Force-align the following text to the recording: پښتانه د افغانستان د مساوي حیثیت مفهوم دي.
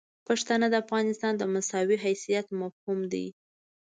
پښتانه 0.27 0.65
د 0.69 0.75
افغانستان 0.83 1.33
د 1.37 1.43
مساوي 1.53 1.97
حیثیت 2.05 2.47
مفهوم 2.61 2.99
دي. 3.13 3.27